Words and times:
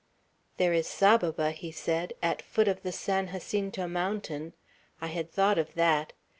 "There 0.57 0.73
is 0.73 0.87
Saboba," 0.87 1.51
he 1.51 1.71
said, 1.71 2.13
"at 2.23 2.41
foot 2.41 2.67
of 2.67 2.81
the 2.81 2.91
San 2.91 3.27
Jacinto 3.33 3.87
Mountain; 3.87 4.53
I 4.99 5.05
had 5.13 5.31
thought 5.31 5.59
of 5.59 5.75
that. 5.75 6.13